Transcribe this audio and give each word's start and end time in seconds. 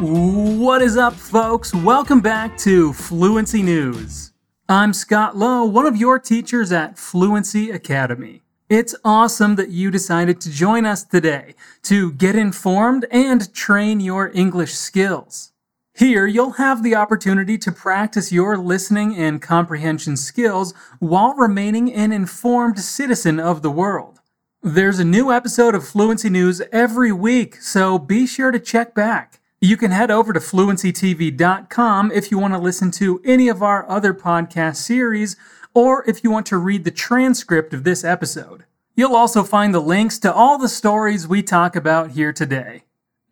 What 0.00 0.82
is 0.82 0.98
up, 0.98 1.14
folks? 1.14 1.72
Welcome 1.72 2.20
back 2.20 2.58
to 2.58 2.92
Fluency 2.92 3.62
News. 3.62 4.32
I'm 4.68 4.92
Scott 4.92 5.38
Lowe, 5.38 5.64
one 5.64 5.86
of 5.86 5.96
your 5.96 6.18
teachers 6.18 6.70
at 6.70 6.98
Fluency 6.98 7.70
Academy. 7.70 8.42
It's 8.68 8.94
awesome 9.06 9.56
that 9.56 9.70
you 9.70 9.90
decided 9.90 10.38
to 10.42 10.50
join 10.50 10.84
us 10.84 11.02
today 11.02 11.54
to 11.84 12.12
get 12.12 12.36
informed 12.36 13.06
and 13.10 13.50
train 13.54 14.00
your 14.00 14.30
English 14.34 14.74
skills. 14.74 15.52
Here, 15.94 16.26
you'll 16.26 16.52
have 16.52 16.82
the 16.82 16.94
opportunity 16.94 17.56
to 17.56 17.72
practice 17.72 18.30
your 18.30 18.58
listening 18.58 19.16
and 19.16 19.40
comprehension 19.40 20.18
skills 20.18 20.74
while 20.98 21.32
remaining 21.36 21.90
an 21.90 22.12
informed 22.12 22.78
citizen 22.80 23.40
of 23.40 23.62
the 23.62 23.70
world. 23.70 24.20
There's 24.62 24.98
a 24.98 25.04
new 25.04 25.32
episode 25.32 25.74
of 25.74 25.88
Fluency 25.88 26.28
News 26.28 26.60
every 26.70 27.12
week, 27.12 27.62
so 27.62 27.98
be 27.98 28.26
sure 28.26 28.50
to 28.50 28.60
check 28.60 28.94
back. 28.94 29.40
You 29.66 29.76
can 29.76 29.90
head 29.90 30.12
over 30.12 30.32
to 30.32 30.38
fluencytv.com 30.38 32.12
if 32.12 32.30
you 32.30 32.38
want 32.38 32.54
to 32.54 32.60
listen 32.60 32.92
to 32.92 33.20
any 33.24 33.48
of 33.48 33.64
our 33.64 33.84
other 33.90 34.14
podcast 34.14 34.76
series 34.76 35.34
or 35.74 36.08
if 36.08 36.22
you 36.22 36.30
want 36.30 36.46
to 36.46 36.56
read 36.56 36.84
the 36.84 36.92
transcript 36.92 37.74
of 37.74 37.82
this 37.82 38.04
episode. 38.04 38.64
You'll 38.94 39.16
also 39.16 39.42
find 39.42 39.74
the 39.74 39.80
links 39.80 40.20
to 40.20 40.32
all 40.32 40.56
the 40.56 40.68
stories 40.68 41.26
we 41.26 41.42
talk 41.42 41.74
about 41.74 42.12
here 42.12 42.32
today. 42.32 42.84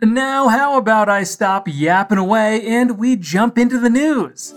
Now, 0.02 0.48
how 0.48 0.77
about 0.77 1.09
I 1.09 1.23
stop 1.23 1.69
yapping 1.69 2.19
away 2.19 2.66
and 2.66 2.98
we 2.98 3.14
jump 3.14 3.56
into 3.56 3.78
the 3.78 3.89
news? 3.89 4.53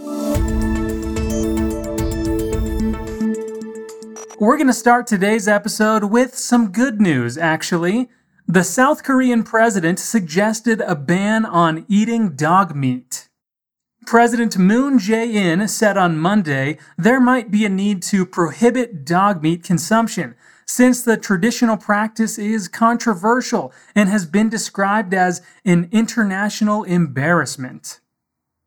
We're 4.40 4.58
going 4.58 4.66
to 4.66 4.74
start 4.74 5.06
today's 5.06 5.48
episode 5.48 6.06
with 6.06 6.36
some 6.36 6.72
good 6.72 7.00
news, 7.00 7.38
actually. 7.38 8.10
The 8.50 8.64
South 8.64 9.04
Korean 9.04 9.44
president 9.44 10.00
suggested 10.00 10.80
a 10.80 10.96
ban 10.96 11.44
on 11.44 11.86
eating 11.90 12.30
dog 12.30 12.74
meat. 12.74 13.28
President 14.06 14.58
Moon 14.58 15.00
Jae-in 15.00 15.68
said 15.68 15.98
on 15.98 16.18
Monday 16.18 16.78
there 16.98 17.20
might 17.20 17.52
be 17.52 17.66
a 17.66 17.70
need 17.70 18.02
to 18.04 18.26
prohibit 18.26 19.04
dog 19.04 19.44
meat 19.44 19.64
consumption 19.66 20.34
since 20.66 21.02
the 21.02 21.18
traditional 21.18 21.76
practice 21.76 22.40
is 22.40 22.70
controversial 22.70 23.74
and 23.94 24.08
has 24.08 24.26
been 24.26 24.48
described 24.48 25.14
as 25.14 25.42
an 25.66 25.90
international 25.92 26.86
embarrassment. 26.86 28.00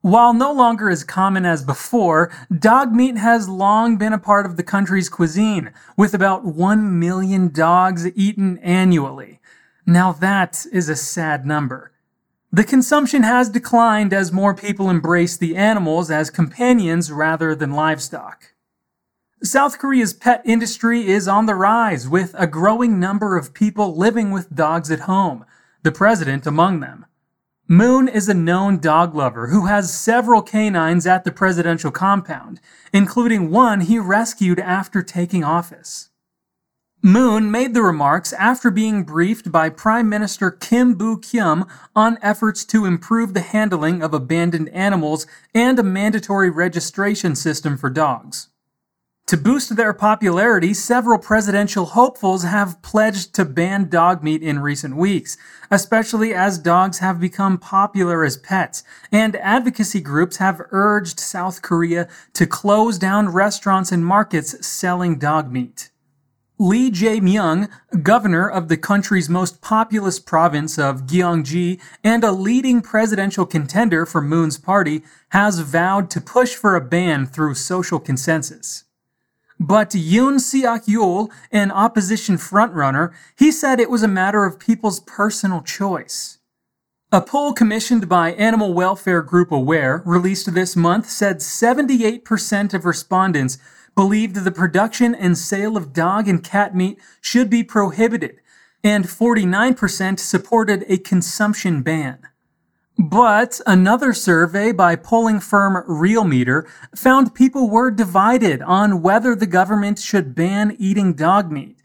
While 0.02 0.34
no 0.34 0.52
longer 0.52 0.90
as 0.90 1.04
common 1.04 1.46
as 1.46 1.64
before, 1.64 2.30
dog 2.58 2.92
meat 2.92 3.16
has 3.16 3.48
long 3.48 3.96
been 3.96 4.12
a 4.12 4.18
part 4.18 4.44
of 4.44 4.56
the 4.56 4.62
country's 4.62 5.08
cuisine, 5.08 5.72
with 5.96 6.14
about 6.14 6.44
1 6.44 6.98
million 6.98 7.48
dogs 7.48 8.06
eaten 8.14 8.58
annually. 8.58 9.39
Now 9.90 10.12
that 10.12 10.66
is 10.72 10.88
a 10.88 10.94
sad 10.94 11.44
number. 11.44 11.90
The 12.52 12.62
consumption 12.62 13.24
has 13.24 13.48
declined 13.48 14.12
as 14.12 14.30
more 14.30 14.54
people 14.54 14.88
embrace 14.88 15.36
the 15.36 15.56
animals 15.56 16.12
as 16.12 16.30
companions 16.30 17.10
rather 17.10 17.56
than 17.56 17.72
livestock. 17.72 18.54
South 19.42 19.80
Korea's 19.80 20.14
pet 20.14 20.42
industry 20.44 21.08
is 21.08 21.26
on 21.26 21.46
the 21.46 21.56
rise, 21.56 22.08
with 22.08 22.36
a 22.38 22.46
growing 22.46 23.00
number 23.00 23.36
of 23.36 23.52
people 23.52 23.96
living 23.96 24.30
with 24.30 24.54
dogs 24.54 24.92
at 24.92 25.10
home, 25.10 25.44
the 25.82 25.90
president 25.90 26.46
among 26.46 26.78
them. 26.78 27.04
Moon 27.66 28.06
is 28.06 28.28
a 28.28 28.32
known 28.32 28.78
dog 28.78 29.16
lover 29.16 29.48
who 29.48 29.66
has 29.66 29.92
several 29.92 30.40
canines 30.40 31.04
at 31.04 31.24
the 31.24 31.32
presidential 31.32 31.90
compound, 31.90 32.60
including 32.92 33.50
one 33.50 33.80
he 33.80 33.98
rescued 33.98 34.60
after 34.60 35.02
taking 35.02 35.42
office. 35.42 36.10
Moon 37.02 37.50
made 37.50 37.72
the 37.72 37.82
remarks 37.82 38.30
after 38.34 38.70
being 38.70 39.04
briefed 39.04 39.50
by 39.50 39.70
Prime 39.70 40.06
Minister 40.06 40.50
Kim 40.50 40.92
Boo-kyum 40.92 41.66
on 41.96 42.18
efforts 42.20 42.62
to 42.66 42.84
improve 42.84 43.32
the 43.32 43.40
handling 43.40 44.02
of 44.02 44.12
abandoned 44.12 44.68
animals 44.68 45.26
and 45.54 45.78
a 45.78 45.82
mandatory 45.82 46.50
registration 46.50 47.34
system 47.34 47.78
for 47.78 47.88
dogs. 47.88 48.48
To 49.28 49.38
boost 49.38 49.76
their 49.76 49.94
popularity, 49.94 50.74
several 50.74 51.18
presidential 51.18 51.86
hopefuls 51.86 52.42
have 52.42 52.82
pledged 52.82 53.32
to 53.34 53.46
ban 53.46 53.88
dog 53.88 54.22
meat 54.22 54.42
in 54.42 54.58
recent 54.58 54.94
weeks, 54.94 55.38
especially 55.70 56.34
as 56.34 56.58
dogs 56.58 56.98
have 56.98 57.18
become 57.18 57.56
popular 57.56 58.24
as 58.24 58.36
pets, 58.36 58.82
and 59.10 59.36
advocacy 59.36 60.02
groups 60.02 60.36
have 60.36 60.60
urged 60.70 61.18
South 61.18 61.62
Korea 61.62 62.08
to 62.34 62.46
close 62.46 62.98
down 62.98 63.30
restaurants 63.30 63.90
and 63.90 64.04
markets 64.04 64.66
selling 64.66 65.18
dog 65.18 65.50
meat. 65.50 65.89
Lee 66.60 66.90
Jae-myung, 66.90 67.70
governor 68.02 68.46
of 68.46 68.68
the 68.68 68.76
country's 68.76 69.30
most 69.30 69.62
populous 69.62 70.20
province 70.20 70.78
of 70.78 71.06
Gyeonggi 71.06 71.80
and 72.04 72.22
a 72.22 72.32
leading 72.32 72.82
presidential 72.82 73.46
contender 73.46 74.04
for 74.04 74.20
Moon's 74.20 74.58
party, 74.58 75.02
has 75.30 75.60
vowed 75.60 76.10
to 76.10 76.20
push 76.20 76.54
for 76.54 76.76
a 76.76 76.80
ban 76.82 77.24
through 77.24 77.54
social 77.54 77.98
consensus. 77.98 78.84
But 79.58 79.92
Yoon 79.92 80.34
Seok-yeol, 80.36 81.30
an 81.50 81.70
opposition 81.70 82.36
frontrunner, 82.36 83.14
he 83.38 83.50
said 83.50 83.80
it 83.80 83.88
was 83.88 84.02
a 84.02 84.08
matter 84.08 84.44
of 84.44 84.58
people's 84.58 85.00
personal 85.00 85.62
choice. 85.62 86.40
A 87.10 87.22
poll 87.22 87.54
commissioned 87.54 88.06
by 88.06 88.32
animal 88.32 88.74
welfare 88.74 89.22
group 89.22 89.50
Aware, 89.50 90.02
released 90.04 90.52
this 90.52 90.76
month, 90.76 91.08
said 91.08 91.38
78% 91.38 92.74
of 92.74 92.84
respondents 92.84 93.56
believed 93.94 94.36
the 94.36 94.50
production 94.50 95.14
and 95.14 95.36
sale 95.36 95.76
of 95.76 95.92
dog 95.92 96.28
and 96.28 96.42
cat 96.42 96.74
meat 96.74 96.98
should 97.20 97.50
be 97.50 97.62
prohibited, 97.62 98.40
and 98.82 99.06
49% 99.06 100.18
supported 100.18 100.84
a 100.88 100.98
consumption 100.98 101.82
ban. 101.82 102.18
But 102.98 103.60
another 103.66 104.12
survey 104.12 104.72
by 104.72 104.94
polling 104.94 105.40
firm 105.40 105.82
Realmeter 105.88 106.68
found 106.94 107.34
people 107.34 107.70
were 107.70 107.90
divided 107.90 108.60
on 108.60 109.00
whether 109.00 109.34
the 109.34 109.46
government 109.46 109.98
should 109.98 110.34
ban 110.34 110.76
eating 110.78 111.14
dog 111.14 111.50
meat, 111.50 111.78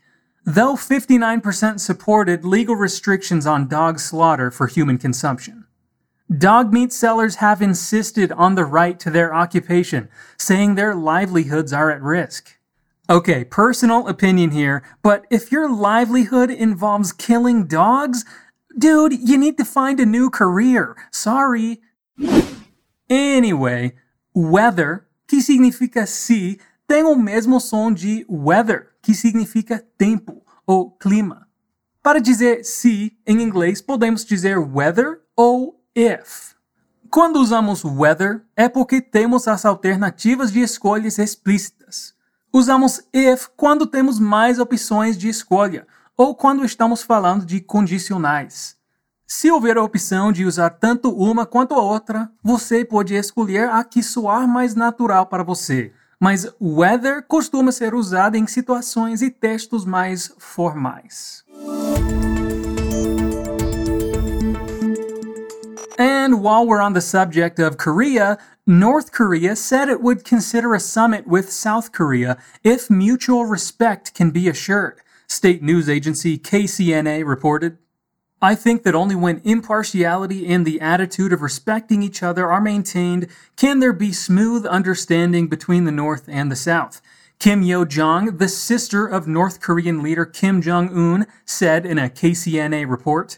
though 0.46 0.76
59% 0.76 1.80
supported 1.80 2.44
legal 2.44 2.76
restrictions 2.76 3.48
on 3.48 3.70
dog 3.70 4.00
slaughter 4.00 4.52
for 4.52 4.68
human 4.68 4.98
consumption. 4.98 5.65
Dog 6.32 6.74
meat 6.74 6.92
sellers 6.92 7.36
have 7.36 7.62
insisted 7.62 8.32
on 8.32 8.56
the 8.56 8.66
right 8.66 9.00
to 9.00 9.12
their 9.12 9.34
occupation, 9.34 10.10
saying 10.38 10.74
their 10.74 10.96
livelihoods 10.96 11.72
are 11.72 11.92
at 11.92 12.02
risk. 12.02 12.58
Okay, 13.08 13.44
personal 13.44 14.08
opinion 14.08 14.50
here, 14.50 14.82
but 15.04 15.26
if 15.30 15.52
your 15.52 15.70
livelihood 15.70 16.50
involves 16.50 17.14
killing 17.14 17.68
dogs, 17.68 18.26
dude, 18.76 19.14
you 19.14 19.38
need 19.38 19.56
to 19.60 19.66
find 19.66 20.00
a 20.00 20.06
new 20.06 20.32
career. 20.32 20.96
Sorry. 21.12 21.82
Anyway, 23.08 23.94
whether, 24.34 25.06
que 25.28 25.42
significa 25.42 26.08
si, 26.08 26.60
tem 26.88 27.04
o 27.04 27.16
mesmo 27.16 27.62
som 27.62 27.94
de 27.94 28.26
weather, 28.28 28.88
que 29.04 29.14
significa 29.14 29.84
tempo 30.00 30.42
ou 30.66 30.90
clima. 30.90 31.48
Para 32.02 32.20
dizer 32.20 32.64
si 32.64 33.16
em 33.28 33.44
inglês, 33.44 33.80
podemos 33.80 34.26
dizer 34.26 34.58
whether 34.58 35.22
ou 35.36 35.75
if. 35.96 36.56
Quando 37.10 37.38
usamos 37.38 37.86
whether, 37.86 38.42
é 38.56 38.68
porque 38.68 39.02
temos 39.02 39.48
as 39.48 39.66
alternativas 39.66 40.52
de 40.52 40.60
escolhas 40.60 41.18
explícitas. 41.18 42.14
Usamos 42.52 43.02
if 43.14 43.48
quando 43.56 43.88
temos 43.88 44.20
mais 44.20 44.60
opções 44.60 45.18
de 45.18 45.30
escolha, 45.30 45.88
ou 46.18 46.36
quando 46.36 46.66
estamos 46.66 47.02
falando 47.02 47.46
de 47.46 47.62
condicionais. 47.62 48.76
Se 49.28 49.50
houver 49.50 49.78
a 49.78 49.84
opção 49.84 50.32
de 50.32 50.46
usar 50.46 50.70
tanto 50.70 51.10
uma 51.10 51.46
quanto 51.46 51.74
a 51.74 51.82
outra, 51.82 52.30
você 52.44 52.86
pode 52.86 53.14
escolher 53.14 53.70
a 53.70 53.84
que 53.84 54.04
soar 54.04 54.48
mais 54.48 54.76
natural 54.76 55.26
para 55.26 55.44
você. 55.44 55.94
Mas 56.20 56.48
whether 56.62 57.24
costuma 57.24 57.72
ser 57.72 57.94
usado 57.94 58.36
em 58.36 58.48
situações 58.48 59.22
e 59.22 59.30
textos 59.30 59.86
mais 59.86 60.32
formais. 60.38 61.44
And 66.26 66.42
while 66.42 66.66
we're 66.66 66.82
on 66.82 66.94
the 66.94 67.02
subject 67.02 67.60
of 67.60 67.78
Korea, 67.78 68.40
North 68.66 69.12
Korea 69.12 69.56
said 69.56 69.90
it 69.90 70.02
would 70.02 70.26
consider 70.26 70.74
a 70.74 70.80
summit 70.80 71.28
with 71.28 71.52
South 71.52 71.92
Korea 71.92 72.42
if 72.64 72.90
mutual 72.90 73.46
respect 73.46 74.16
can 74.16 74.32
be 74.32 74.50
assured, 74.50 75.02
state 75.28 75.62
news 75.62 75.88
agency 75.88 76.40
KCNA 76.40 77.28
reported. 77.28 77.78
I 78.42 78.56
think 78.56 78.82
that 78.82 78.96
only 78.96 79.14
when 79.14 79.40
impartiality 79.44 80.48
and 80.48 80.66
the 80.66 80.82
attitude 80.82 81.32
of 81.32 81.44
respecting 81.44 82.02
each 82.02 82.24
other 82.24 82.52
are 82.52 82.60
maintained 82.60 83.28
can 83.56 83.78
there 83.78 83.94
be 83.94 84.12
smooth 84.12 84.66
understanding 84.66 85.48
between 85.48 85.84
the 85.84 85.92
North 85.92 86.28
and 86.28 86.52
the 86.52 86.56
South. 86.56 87.04
Kim 87.38 87.62
Yo 87.62 87.86
Jong, 87.86 88.38
the 88.38 88.48
sister 88.48 89.06
of 89.06 89.28
North 89.28 89.62
Korean 89.62 90.02
leader 90.02 90.26
Kim 90.26 90.60
Jong 90.60 90.90
un, 90.90 91.28
said 91.46 91.86
in 91.86 92.00
a 92.00 92.10
KCNA 92.10 92.90
report. 92.90 93.38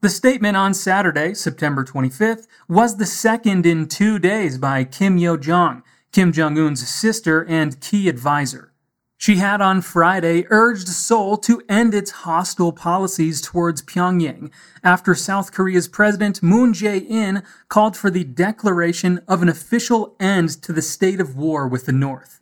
The 0.00 0.08
statement 0.08 0.56
on 0.56 0.74
Saturday, 0.74 1.34
September 1.34 1.84
25th, 1.84 2.46
was 2.68 2.98
the 2.98 3.06
second 3.06 3.66
in 3.66 3.88
two 3.88 4.20
days 4.20 4.56
by 4.56 4.84
Kim 4.84 5.18
Yo 5.18 5.36
Jong, 5.36 5.82
Kim 6.12 6.30
Jong 6.30 6.56
un's 6.56 6.88
sister 6.88 7.44
and 7.44 7.80
key 7.80 8.08
advisor. 8.08 8.72
She 9.16 9.38
had 9.38 9.60
on 9.60 9.82
Friday 9.82 10.44
urged 10.50 10.86
Seoul 10.86 11.36
to 11.38 11.62
end 11.68 11.94
its 11.94 12.12
hostile 12.12 12.70
policies 12.70 13.42
towards 13.42 13.82
Pyongyang 13.82 14.52
after 14.84 15.16
South 15.16 15.50
Korea's 15.50 15.88
President 15.88 16.44
Moon 16.44 16.72
Jae 16.72 17.04
in 17.04 17.42
called 17.68 17.96
for 17.96 18.08
the 18.08 18.22
declaration 18.22 19.20
of 19.26 19.42
an 19.42 19.48
official 19.48 20.14
end 20.20 20.62
to 20.62 20.72
the 20.72 20.80
state 20.80 21.18
of 21.18 21.36
war 21.36 21.66
with 21.66 21.86
the 21.86 21.92
North. 21.92 22.40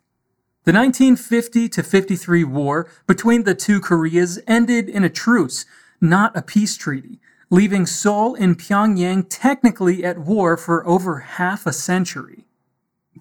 The 0.65 0.73
1950 0.73 1.69
53 1.69 2.43
war 2.43 2.87
between 3.07 3.45
the 3.45 3.55
two 3.55 3.81
Koreas 3.81 4.37
ended 4.45 4.87
in 4.87 5.03
a 5.03 5.09
truce, 5.09 5.65
not 5.99 6.37
a 6.37 6.43
peace 6.43 6.77
treaty, 6.77 7.19
leaving 7.49 7.85
Seoul 7.85 8.35
and 8.35 8.57
Pyongyang 8.57 9.25
technically 9.29 10.03
at 10.03 10.17
war 10.17 10.57
for 10.57 10.85
over 10.87 11.19
half 11.19 11.65
a 11.65 11.73
century. 11.73 12.45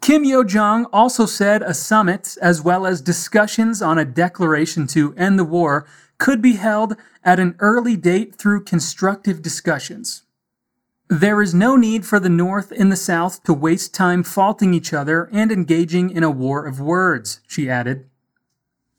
Kim 0.00 0.24
Yo 0.24 0.44
Jong 0.44 0.84
also 0.92 1.26
said 1.26 1.62
a 1.62 1.72
summit, 1.72 2.36
as 2.42 2.60
well 2.60 2.86
as 2.86 3.00
discussions 3.00 3.80
on 3.80 3.98
a 3.98 4.04
declaration 4.04 4.86
to 4.88 5.14
end 5.16 5.38
the 5.38 5.44
war, 5.44 5.86
could 6.18 6.42
be 6.42 6.56
held 6.56 6.96
at 7.24 7.40
an 7.40 7.56
early 7.60 7.96
date 7.96 8.34
through 8.34 8.64
constructive 8.64 9.42
discussions. 9.42 10.22
There 11.08 11.40
is 11.40 11.54
no 11.54 11.76
need 11.76 12.04
for 12.04 12.18
the 12.18 12.28
North 12.28 12.72
and 12.72 12.90
the 12.90 12.96
South 12.96 13.42
to 13.44 13.54
waste 13.54 13.94
time 13.94 14.22
faulting 14.22 14.74
each 14.74 14.92
other 14.92 15.28
and 15.32 15.52
engaging 15.52 16.10
in 16.10 16.24
a 16.24 16.30
war 16.30 16.66
of 16.66 16.80
words, 16.80 17.40
she 17.46 17.70
added. 17.70 18.08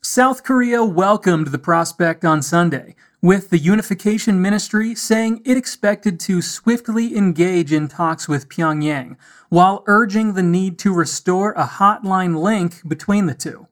South 0.00 0.42
Korea 0.42 0.84
welcomed 0.84 1.48
the 1.48 1.58
prospect 1.58 2.24
on 2.24 2.40
Sunday, 2.40 2.94
with 3.20 3.50
the 3.50 3.58
Unification 3.58 4.40
Ministry 4.40 4.94
saying 4.94 5.42
it 5.44 5.56
expected 5.56 6.20
to 6.20 6.40
swiftly 6.40 7.16
engage 7.16 7.72
in 7.72 7.88
talks 7.88 8.28
with 8.28 8.48
Pyongyang, 8.48 9.16
while 9.48 9.82
urging 9.86 10.34
the 10.34 10.42
need 10.42 10.78
to 10.78 10.94
restore 10.94 11.52
a 11.52 11.66
hotline 11.66 12.40
link 12.40 12.80
between 12.86 13.26
the 13.26 13.34
two. 13.34 13.66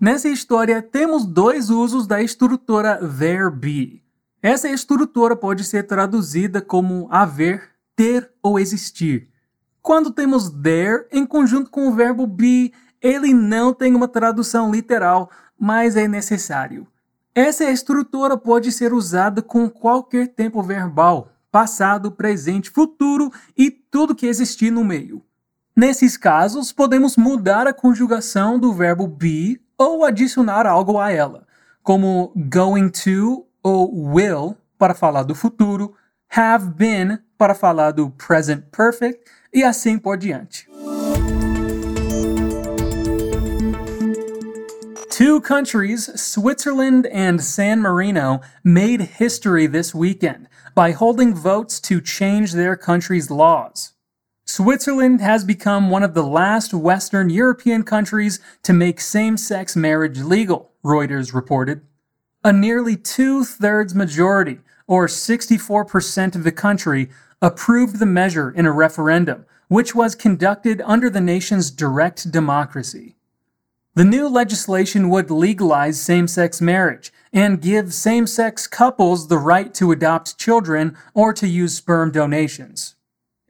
Nessa 0.00 0.28
história, 0.28 0.82
temos 0.82 1.24
dois 1.24 1.70
usos 1.70 2.06
da 2.06 2.20
estrutura 2.20 2.98
there 3.00 3.50
be. 3.50 4.02
Essa 4.42 4.68
estrutura 4.68 5.34
pode 5.34 5.64
ser 5.64 5.84
traduzida 5.84 6.60
como 6.60 7.08
haver, 7.10 7.70
ter 7.96 8.30
ou 8.42 8.58
existir. 8.58 9.28
Quando 9.80 10.10
temos 10.10 10.50
there 10.50 11.06
em 11.10 11.24
conjunto 11.24 11.70
com 11.70 11.88
o 11.88 11.94
verbo 11.94 12.26
be, 12.26 12.72
ele 13.00 13.32
não 13.32 13.72
tem 13.72 13.94
uma 13.94 14.08
tradução 14.08 14.70
literal, 14.70 15.30
mas 15.58 15.96
é 15.96 16.06
necessário. 16.06 16.86
Essa 17.36 17.64
estrutura 17.64 18.34
pode 18.34 18.72
ser 18.72 18.94
usada 18.94 19.42
com 19.42 19.68
qualquer 19.68 20.28
tempo 20.28 20.62
verbal, 20.62 21.28
passado, 21.52 22.10
presente, 22.10 22.70
futuro 22.70 23.30
e 23.54 23.70
tudo 23.70 24.14
que 24.14 24.26
existir 24.26 24.70
no 24.70 24.82
meio. 24.82 25.22
Nesses 25.76 26.16
casos, 26.16 26.72
podemos 26.72 27.14
mudar 27.14 27.66
a 27.66 27.74
conjugação 27.74 28.58
do 28.58 28.72
verbo 28.72 29.06
be 29.06 29.60
ou 29.76 30.02
adicionar 30.02 30.64
algo 30.66 30.98
a 30.98 31.12
ela, 31.12 31.46
como 31.82 32.32
going 32.34 32.88
to 32.88 33.46
ou 33.62 34.14
will 34.14 34.56
para 34.78 34.94
falar 34.94 35.24
do 35.24 35.34
futuro, 35.34 35.94
have 36.34 36.70
been 36.70 37.18
para 37.36 37.54
falar 37.54 37.90
do 37.90 38.08
present 38.12 38.64
perfect 38.74 39.30
e 39.52 39.62
assim 39.62 39.98
por 39.98 40.16
diante. 40.16 40.66
Two 45.26 45.40
countries, 45.40 46.08
Switzerland 46.22 47.06
and 47.06 47.42
San 47.42 47.80
Marino, 47.80 48.42
made 48.62 49.00
history 49.00 49.66
this 49.66 49.92
weekend 49.92 50.46
by 50.72 50.92
holding 50.92 51.34
votes 51.34 51.80
to 51.80 52.00
change 52.00 52.52
their 52.52 52.76
country's 52.76 53.28
laws. 53.28 53.94
Switzerland 54.44 55.20
has 55.20 55.42
become 55.42 55.90
one 55.90 56.04
of 56.04 56.14
the 56.14 56.22
last 56.22 56.72
Western 56.72 57.28
European 57.28 57.82
countries 57.82 58.38
to 58.62 58.72
make 58.72 59.00
same 59.00 59.36
sex 59.36 59.74
marriage 59.74 60.20
legal, 60.20 60.70
Reuters 60.84 61.34
reported. 61.34 61.80
A 62.44 62.52
nearly 62.52 62.96
two 62.96 63.44
thirds 63.44 63.96
majority, 63.96 64.60
or 64.86 65.08
64% 65.08 66.36
of 66.36 66.44
the 66.44 66.52
country, 66.52 67.10
approved 67.42 67.98
the 67.98 68.06
measure 68.06 68.52
in 68.52 68.64
a 68.64 68.70
referendum, 68.70 69.44
which 69.66 69.92
was 69.92 70.14
conducted 70.14 70.80
under 70.84 71.10
the 71.10 71.20
nation's 71.20 71.72
direct 71.72 72.30
democracy. 72.30 73.15
The 73.96 74.04
new 74.04 74.28
legislation 74.28 75.08
would 75.08 75.30
legalize 75.30 75.98
same 75.98 76.28
sex 76.28 76.60
marriage 76.60 77.14
and 77.32 77.62
give 77.62 77.94
same 77.94 78.26
sex 78.26 78.66
couples 78.66 79.28
the 79.28 79.38
right 79.38 79.72
to 79.72 79.90
adopt 79.90 80.36
children 80.36 80.98
or 81.14 81.32
to 81.32 81.48
use 81.48 81.76
sperm 81.76 82.10
donations. 82.12 82.94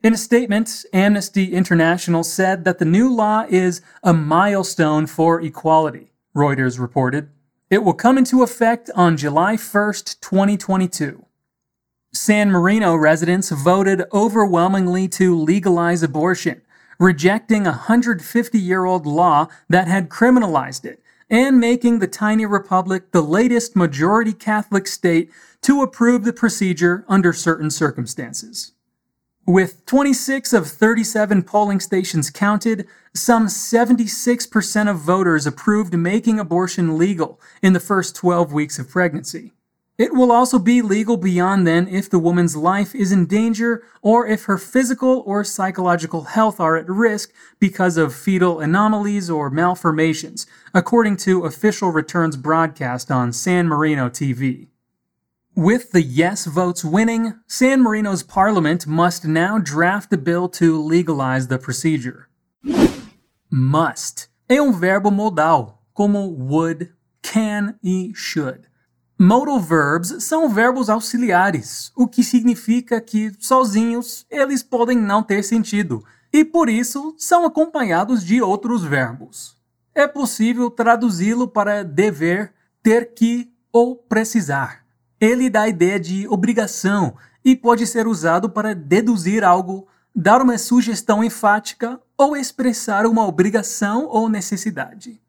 In 0.01 0.13
a 0.13 0.17
statement, 0.17 0.85
Amnesty 0.93 1.53
International 1.53 2.23
said 2.23 2.63
that 2.63 2.79
the 2.79 2.85
new 2.85 3.13
law 3.13 3.45
is 3.49 3.81
a 4.01 4.13
milestone 4.13 5.05
for 5.05 5.41
equality, 5.41 6.13
Reuters 6.33 6.79
reported. 6.79 7.27
It 7.69 7.83
will 7.83 7.93
come 7.93 8.17
into 8.17 8.41
effect 8.41 8.89
on 8.95 9.17
July 9.17 9.57
1st, 9.57 10.21
2022. 10.21 11.25
San 12.13 12.49
Marino 12.51 12.95
residents 12.95 13.49
voted 13.49 14.05
overwhelmingly 14.13 15.09
to 15.09 15.37
legalize 15.37 16.03
abortion, 16.03 16.61
rejecting 16.99 17.65
a 17.65 17.71
150 17.71 18.59
year 18.59 18.85
old 18.85 19.05
law 19.05 19.47
that 19.69 19.87
had 19.87 20.09
criminalized 20.09 20.85
it, 20.85 21.01
and 21.29 21.59
making 21.59 21.99
the 21.99 22.07
tiny 22.07 22.45
republic 22.45 23.11
the 23.11 23.21
latest 23.21 23.75
majority 23.75 24.33
Catholic 24.33 24.87
state 24.87 25.29
to 25.61 25.81
approve 25.81 26.23
the 26.23 26.33
procedure 26.33 27.03
under 27.07 27.33
certain 27.33 27.69
circumstances. 27.69 28.71
With 29.45 29.85
26 29.85 30.51
of 30.51 30.67
37 30.67 31.43
polling 31.43 31.79
stations 31.79 32.29
counted, 32.29 32.85
some 33.13 33.47
76% 33.47 34.89
of 34.89 34.97
voters 34.97 35.47
approved 35.47 35.93
making 35.93 36.37
abortion 36.37 36.97
legal 36.97 37.39
in 37.61 37.71
the 37.71 37.79
first 37.79 38.13
12 38.15 38.51
weeks 38.51 38.77
of 38.77 38.89
pregnancy. 38.89 39.53
It 39.97 40.13
will 40.13 40.31
also 40.31 40.59
be 40.59 40.83
legal 40.83 41.17
beyond 41.17 41.65
then 41.65 41.87
if 41.87 42.07
the 42.07 42.19
woman's 42.19 42.55
life 42.55 42.93
is 42.93 43.11
in 43.11 43.25
danger 43.25 43.83
or 44.03 44.27
if 44.27 44.43
her 44.43 44.59
physical 44.59 45.23
or 45.25 45.43
psychological 45.43 46.25
health 46.25 46.59
are 46.59 46.77
at 46.77 46.87
risk 46.87 47.33
because 47.59 47.97
of 47.97 48.13
fetal 48.13 48.59
anomalies 48.59 49.27
or 49.27 49.49
malformations, 49.49 50.45
according 50.71 51.17
to 51.17 51.45
official 51.45 51.89
returns 51.89 52.37
broadcast 52.37 53.09
on 53.09 53.33
San 53.33 53.67
Marino 53.67 54.07
TV. 54.07 54.67
With 55.55 55.91
the 55.91 56.03
yes 56.03 56.45
votes 56.45 56.85
winning, 56.85 57.33
San 57.47 57.81
Marino's 57.81 58.21
parliament 58.21 58.85
must 58.85 59.25
now 59.25 59.57
draft 59.57 60.13
a 60.13 60.17
bill 60.17 60.47
to 60.49 60.79
legalize 60.79 61.47
the 61.47 61.57
procedure. 61.57 62.29
Must 63.49 64.27
é 64.47 64.61
um 64.61 64.71
verbo 64.71 65.09
modal, 65.09 65.81
como 65.95 66.27
would, 66.27 66.93
can 67.23 67.79
e 67.81 68.13
should. 68.13 68.66
Modal 69.19 69.59
verbs 69.59 70.23
são 70.23 70.47
verbos 70.47 70.91
auxiliares, 70.91 71.91
o 71.95 72.07
que 72.07 72.23
significa 72.23 73.01
que 73.01 73.31
sozinhos 73.39 74.27
eles 74.29 74.61
podem 74.61 74.95
não 74.95 75.23
ter 75.23 75.43
sentido 75.43 76.05
e 76.31 76.45
por 76.45 76.69
isso 76.69 77.15
são 77.17 77.43
acompanhados 77.43 78.23
de 78.23 78.43
outros 78.43 78.83
verbos. 78.83 79.57
É 79.95 80.07
possível 80.07 80.69
traduzi-lo 80.69 81.47
para 81.47 81.83
dever, 81.83 82.53
ter 82.83 83.15
que 83.15 83.51
ou 83.71 83.95
precisar. 83.95 84.85
Ele 85.19 85.49
dá 85.49 85.61
a 85.61 85.69
ideia 85.69 85.99
de 85.99 86.27
obrigação 86.27 87.15
e 87.43 87.55
pode 87.55 87.87
ser 87.87 88.05
usado 88.05 88.51
para 88.51 88.75
deduzir 88.75 89.43
algo, 89.43 89.87
dar 90.15 90.43
uma 90.43 90.59
sugestão 90.59 91.23
enfática 91.23 91.99
ou 92.15 92.37
expressar 92.37 93.07
uma 93.07 93.25
obrigação 93.25 94.05
ou 94.05 94.29
necessidade. 94.29 95.19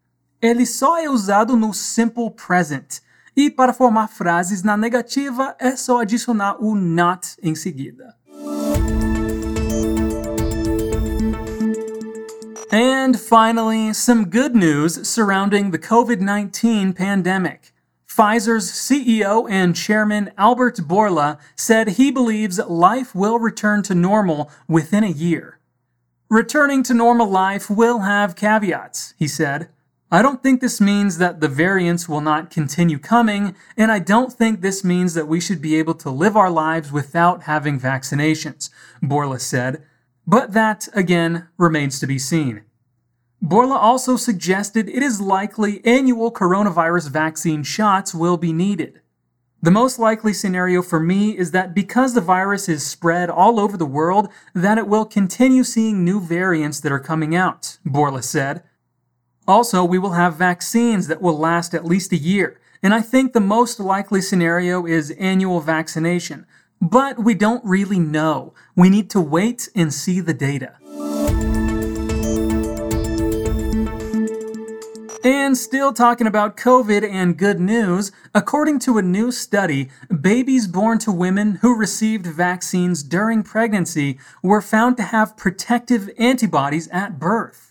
Ele 0.42 0.66
só 0.66 0.98
é 0.98 1.08
usado 1.08 1.56
no 1.56 1.72
simple 1.72 2.30
present 2.30 3.00
E 3.38 3.48
para 3.48 3.72
formar 3.72 4.08
frases 4.08 4.64
na 4.64 4.76
negativa 4.76 5.54
é 5.60 5.76
só 5.76 6.00
adicionar 6.00 6.56
o 6.60 6.74
not 6.74 7.36
em 7.40 7.54
seguida. 7.54 8.16
And 12.72 13.16
finally, 13.16 13.94
some 13.94 14.24
good 14.24 14.56
news 14.56 15.06
surrounding 15.06 15.70
the 15.70 15.78
COVID 15.78 16.20
19 16.20 16.92
pandemic. 16.94 17.72
Pfizer's 18.08 18.72
CEO 18.72 19.48
and 19.48 19.72
chairman 19.72 20.32
Albert 20.36 20.80
Bourla 20.80 21.38
said 21.54 21.90
he 21.90 22.10
believes 22.10 22.58
life 22.58 23.14
will 23.14 23.38
return 23.38 23.84
to 23.84 23.94
normal 23.94 24.50
within 24.66 25.04
a 25.04 25.12
year. 25.12 25.60
Returning 26.28 26.82
to 26.82 26.92
normal 26.92 27.30
life 27.30 27.70
will 27.70 28.00
have 28.00 28.34
caveats, 28.34 29.14
he 29.16 29.28
said. 29.28 29.68
I 30.10 30.22
don't 30.22 30.42
think 30.42 30.62
this 30.62 30.80
means 30.80 31.18
that 31.18 31.40
the 31.40 31.48
variants 31.48 32.08
will 32.08 32.22
not 32.22 32.50
continue 32.50 32.98
coming, 32.98 33.54
and 33.76 33.92
I 33.92 33.98
don't 33.98 34.32
think 34.32 34.60
this 34.60 34.82
means 34.82 35.12
that 35.12 35.28
we 35.28 35.38
should 35.38 35.60
be 35.60 35.76
able 35.76 35.94
to 35.94 36.08
live 36.08 36.34
our 36.34 36.50
lives 36.50 36.90
without 36.90 37.42
having 37.42 37.78
vaccinations, 37.78 38.70
Bourla 39.02 39.38
said, 39.38 39.82
but 40.26 40.52
that, 40.52 40.88
again, 40.94 41.48
remains 41.58 42.00
to 42.00 42.06
be 42.06 42.18
seen. 42.18 42.62
Bourla 43.44 43.76
also 43.76 44.16
suggested 44.16 44.88
it 44.88 45.02
is 45.02 45.20
likely 45.20 45.84
annual 45.84 46.32
coronavirus 46.32 47.10
vaccine 47.10 47.62
shots 47.62 48.14
will 48.14 48.38
be 48.38 48.52
needed. 48.52 49.00
The 49.60 49.70
most 49.70 49.98
likely 49.98 50.32
scenario 50.32 50.80
for 50.82 51.00
me 51.00 51.36
is 51.36 51.50
that 51.50 51.74
because 51.74 52.14
the 52.14 52.20
virus 52.22 52.68
is 52.68 52.86
spread 52.86 53.28
all 53.28 53.60
over 53.60 53.76
the 53.76 53.84
world, 53.86 54.28
that 54.54 54.78
it 54.78 54.88
will 54.88 55.04
continue 55.04 55.64
seeing 55.64 56.02
new 56.02 56.20
variants 56.20 56.80
that 56.80 56.92
are 56.92 57.00
coming 57.00 57.36
out, 57.36 57.78
Bourla 57.84 58.24
said, 58.24 58.62
Also, 59.48 59.82
we 59.82 59.98
will 59.98 60.12
have 60.12 60.34
vaccines 60.34 61.06
that 61.06 61.22
will 61.22 61.38
last 61.38 61.72
at 61.74 61.86
least 61.86 62.12
a 62.12 62.18
year, 62.18 62.60
and 62.82 62.92
I 62.92 63.00
think 63.00 63.32
the 63.32 63.40
most 63.40 63.80
likely 63.80 64.20
scenario 64.20 64.84
is 64.84 65.10
annual 65.12 65.60
vaccination. 65.60 66.44
But 66.82 67.24
we 67.24 67.32
don't 67.32 67.64
really 67.64 67.98
know. 67.98 68.52
We 68.76 68.90
need 68.90 69.08
to 69.10 69.22
wait 69.22 69.70
and 69.74 69.92
see 69.92 70.20
the 70.20 70.34
data. 70.34 70.74
And 75.24 75.56
still 75.56 75.94
talking 75.94 76.26
about 76.26 76.58
COVID 76.58 77.02
and 77.10 77.38
good 77.38 77.58
news, 77.58 78.12
according 78.34 78.80
to 78.80 78.98
a 78.98 79.02
new 79.02 79.32
study, 79.32 79.88
babies 80.20 80.66
born 80.66 80.98
to 80.98 81.10
women 81.10 81.56
who 81.62 81.74
received 81.74 82.26
vaccines 82.26 83.02
during 83.02 83.42
pregnancy 83.42 84.18
were 84.42 84.60
found 84.60 84.98
to 84.98 85.04
have 85.04 85.38
protective 85.38 86.10
antibodies 86.18 86.86
at 86.88 87.18
birth. 87.18 87.67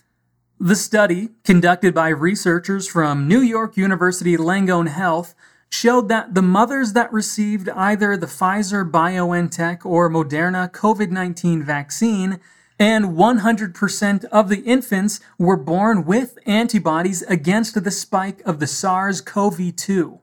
The 0.60 0.74
study, 0.74 1.28
conducted 1.44 1.94
by 1.94 2.08
researchers 2.08 2.88
from 2.88 3.28
New 3.28 3.38
York 3.38 3.76
University 3.76 4.36
Langone 4.36 4.88
Health, 4.88 5.36
showed 5.70 6.08
that 6.08 6.34
the 6.34 6.42
mothers 6.42 6.94
that 6.94 7.12
received 7.12 7.68
either 7.68 8.16
the 8.16 8.26
Pfizer 8.26 8.90
BioNTech 8.90 9.86
or 9.86 10.10
Moderna 10.10 10.68
COVID 10.72 11.12
19 11.12 11.62
vaccine 11.62 12.40
and 12.76 13.16
100% 13.16 14.24
of 14.24 14.48
the 14.48 14.62
infants 14.62 15.20
were 15.38 15.56
born 15.56 16.04
with 16.04 16.38
antibodies 16.44 17.22
against 17.22 17.84
the 17.84 17.90
spike 17.92 18.40
of 18.44 18.58
the 18.58 18.66
SARS 18.66 19.20
CoV 19.20 19.76
2. 19.76 20.18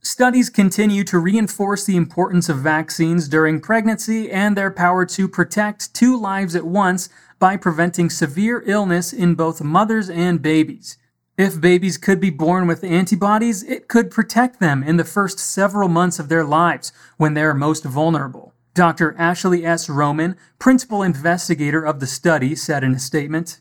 Studies 0.00 0.48
continue 0.48 1.02
to 1.02 1.18
reinforce 1.18 1.84
the 1.84 1.96
importance 1.96 2.48
of 2.48 2.58
vaccines 2.58 3.26
during 3.26 3.60
pregnancy 3.60 4.30
and 4.30 4.56
their 4.56 4.70
power 4.70 5.04
to 5.06 5.26
protect 5.26 5.92
two 5.92 6.16
lives 6.16 6.54
at 6.54 6.64
once 6.64 7.08
by 7.38 7.56
preventing 7.56 8.10
severe 8.10 8.62
illness 8.66 9.12
in 9.12 9.34
both 9.34 9.62
mothers 9.62 10.08
and 10.08 10.40
babies. 10.40 10.98
If 11.36 11.60
babies 11.60 11.98
could 11.98 12.18
be 12.18 12.30
born 12.30 12.66
with 12.66 12.82
antibodies, 12.82 13.62
it 13.62 13.88
could 13.88 14.10
protect 14.10 14.58
them 14.58 14.82
in 14.82 14.96
the 14.96 15.04
first 15.04 15.38
several 15.38 15.88
months 15.88 16.18
of 16.18 16.28
their 16.28 16.44
lives 16.44 16.92
when 17.18 17.34
they 17.34 17.42
are 17.42 17.54
most 17.54 17.84
vulnerable. 17.84 18.54
Dr. 18.72 19.14
Ashley 19.18 19.64
S. 19.64 19.88
Roman, 19.88 20.36
principal 20.58 21.02
investigator 21.02 21.82
of 21.82 22.00
the 22.00 22.06
study, 22.06 22.54
said 22.54 22.84
in 22.84 22.94
a 22.94 22.98
statement 22.98 23.60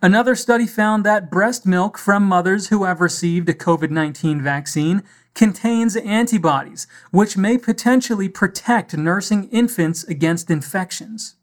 Another 0.00 0.34
study 0.34 0.66
found 0.66 1.04
that 1.04 1.30
breast 1.30 1.64
milk 1.64 1.96
from 1.96 2.24
mothers 2.24 2.68
who 2.68 2.82
have 2.82 3.00
received 3.00 3.48
a 3.48 3.54
COVID 3.54 3.90
19 3.90 4.42
vaccine 4.42 5.04
contains 5.34 5.96
antibodies, 5.96 6.86
which 7.12 7.36
may 7.36 7.56
potentially 7.56 8.28
protect 8.28 8.96
nursing 8.96 9.48
infants 9.50 10.02
against 10.04 10.50
infections. 10.50 11.36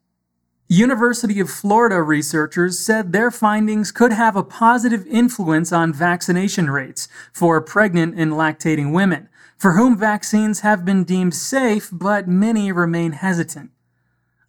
University 0.72 1.40
of 1.40 1.50
Florida 1.50 2.00
researchers 2.00 2.78
said 2.78 3.12
their 3.12 3.32
findings 3.32 3.92
could 3.92 4.14
have 4.14 4.36
a 4.36 4.44
positive 4.44 5.04
influence 5.08 5.72
on 5.72 5.92
vaccination 5.92 6.70
rates 6.70 7.08
for 7.34 7.60
pregnant 7.60 8.14
and 8.20 8.34
lactating 8.34 8.94
women, 8.94 9.30
for 9.58 9.72
whom 9.72 9.98
vaccines 9.98 10.60
have 10.60 10.86
been 10.86 11.04
deemed 11.04 11.34
safe, 11.34 11.90
but 11.92 12.28
many 12.28 12.72
remain 12.72 13.14
hesitant. 13.14 13.72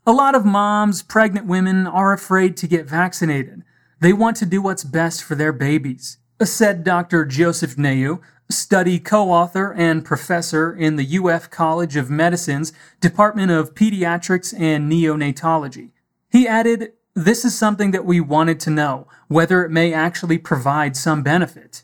A 0.06 0.12
lot 0.12 0.34
of 0.34 0.44
moms, 0.44 1.02
pregnant 1.02 1.46
women, 1.46 1.86
are 1.86 2.12
afraid 2.12 2.54
to 2.58 2.68
get 2.68 2.84
vaccinated. 2.84 3.62
They 4.00 4.12
want 4.12 4.36
to 4.36 4.46
do 4.46 4.60
what's 4.60 4.84
best 4.84 5.24
for 5.24 5.34
their 5.34 5.54
babies, 5.54 6.18
said 6.42 6.84
Dr. 6.84 7.24
Joseph 7.24 7.78
Neu, 7.78 8.20
study 8.50 8.98
co 8.98 9.30
author 9.30 9.72
and 9.72 10.04
professor 10.04 10.70
in 10.70 10.96
the 10.96 11.18
UF 11.18 11.48
College 11.48 11.96
of 11.96 12.10
Medicine's 12.10 12.74
Department 13.00 13.50
of 13.50 13.74
Pediatrics 13.74 14.52
and 14.60 14.92
Neonatology. 14.92 15.92
He 16.30 16.46
added, 16.46 16.92
This 17.14 17.44
is 17.44 17.58
something 17.58 17.90
that 17.90 18.04
we 18.04 18.20
wanted 18.20 18.60
to 18.60 18.70
know, 18.70 19.08
whether 19.28 19.64
it 19.64 19.70
may 19.70 19.92
actually 19.92 20.38
provide 20.38 20.96
some 20.96 21.22
benefit. 21.22 21.82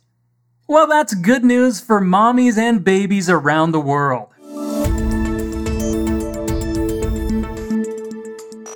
Well, 0.68 0.86
that's 0.86 1.14
good 1.14 1.44
news 1.44 1.80
for 1.80 2.00
mommies 2.00 2.56
and 2.56 2.82
babies 2.82 3.28
around 3.28 3.72
the 3.72 3.80
world. 3.80 4.28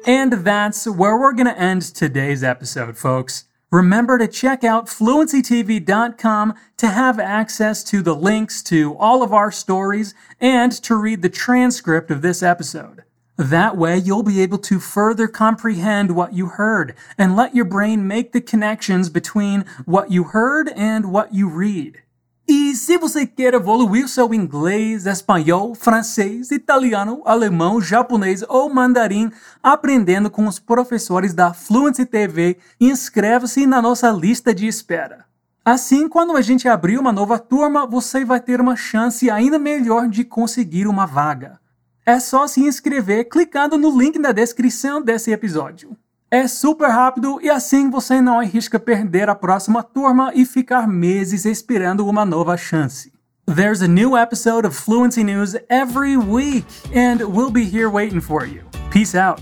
And 0.06 0.32
that's 0.32 0.86
where 0.86 1.16
we're 1.16 1.32
going 1.32 1.46
to 1.46 1.58
end 1.58 1.82
today's 1.82 2.42
episode, 2.42 2.96
folks. 2.96 3.44
Remember 3.70 4.18
to 4.18 4.26
check 4.26 4.64
out 4.64 4.86
fluencytv.com 4.86 6.54
to 6.78 6.88
have 6.88 7.20
access 7.20 7.84
to 7.84 8.02
the 8.02 8.16
links 8.16 8.62
to 8.64 8.96
all 8.96 9.22
of 9.22 9.32
our 9.32 9.52
stories 9.52 10.14
and 10.40 10.72
to 10.82 10.96
read 10.96 11.22
the 11.22 11.28
transcript 11.28 12.10
of 12.10 12.22
this 12.22 12.42
episode. 12.42 13.04
That 13.40 13.78
way, 13.78 13.96
you'll 13.96 14.22
be 14.22 14.42
able 14.42 14.58
to 14.58 14.78
further 14.78 15.26
comprehend 15.26 16.14
what 16.14 16.34
you 16.34 16.46
heard 16.58 16.94
and 17.16 17.34
let 17.34 17.54
your 17.54 17.64
brain 17.64 18.06
make 18.06 18.32
the 18.32 18.40
connections 18.42 19.08
between 19.08 19.64
what 19.86 20.10
you 20.10 20.24
heard 20.34 20.68
and 20.76 21.10
what 21.10 21.32
you 21.32 21.48
read. 21.48 22.02
E 22.46 22.76
se 22.76 22.98
você 22.98 23.26
quer 23.26 23.54
evoluir 23.54 24.08
seu 24.08 24.34
inglês, 24.34 25.06
espanhol, 25.06 25.74
francês, 25.74 26.50
italiano, 26.50 27.22
alemão, 27.24 27.80
japonês 27.80 28.44
ou 28.46 28.68
mandarim 28.68 29.32
aprendendo 29.62 30.28
com 30.28 30.46
os 30.46 30.58
professores 30.58 31.32
da 31.32 31.54
Fluency 31.54 32.04
TV, 32.04 32.58
inscreva-se 32.78 33.66
na 33.66 33.80
nossa 33.80 34.10
lista 34.10 34.52
de 34.52 34.66
espera. 34.66 35.24
Assim, 35.64 36.10
quando 36.10 36.36
a 36.36 36.42
gente 36.42 36.68
abrir 36.68 36.98
uma 36.98 37.10
nova 37.12 37.38
turma, 37.38 37.86
você 37.86 38.22
vai 38.22 38.40
ter 38.40 38.60
uma 38.60 38.76
chance 38.76 39.30
ainda 39.30 39.58
melhor 39.58 40.08
de 40.08 40.24
conseguir 40.24 40.86
uma 40.86 41.06
vaga. 41.06 41.58
É 42.10 42.18
só 42.18 42.48
se 42.48 42.60
inscrever 42.60 43.28
clicando 43.28 43.78
no 43.78 43.96
link 43.96 44.18
na 44.18 44.32
descrição 44.32 45.00
desse 45.00 45.30
episódio. 45.30 45.96
É 46.28 46.48
super 46.48 46.88
rápido 46.88 47.38
e 47.40 47.48
assim 47.48 47.88
você 47.88 48.20
não 48.20 48.40
arrisca 48.40 48.80
perder 48.80 49.30
a 49.30 49.34
próxima 49.36 49.80
turma 49.80 50.32
e 50.34 50.44
ficar 50.44 50.88
meses 50.88 51.44
esperando 51.44 52.04
uma 52.04 52.24
nova 52.24 52.56
chance. 52.56 53.12
There's 53.46 53.80
a 53.80 53.86
new 53.86 54.16
episode 54.16 54.66
of 54.66 54.76
Fluency 54.76 55.22
News 55.22 55.54
every 55.68 56.16
week, 56.16 56.66
and 56.92 57.22
we'll 57.22 57.52
be 57.52 57.62
here 57.62 57.88
waiting 57.88 58.20
for 58.20 58.44
you. 58.44 58.64
Peace 58.90 59.14
out. 59.14 59.40